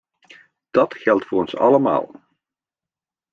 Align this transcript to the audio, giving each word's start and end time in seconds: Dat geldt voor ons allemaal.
Dat 0.71 0.93
geldt 0.97 1.25
voor 1.25 1.39
ons 1.39 1.55
allemaal. 1.55 2.21